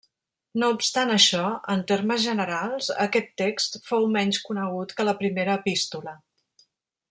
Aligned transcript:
No 0.61 0.69
obstant 0.75 1.11
això, 1.15 1.43
en 1.73 1.83
termes 1.91 2.23
generals, 2.23 2.89
aquest 3.05 3.29
text 3.43 3.79
fou 3.91 4.09
menys 4.19 4.41
conegut 4.49 4.97
que 4.99 5.07
la 5.11 5.17
primera 5.21 5.63
epístola. 5.63 6.19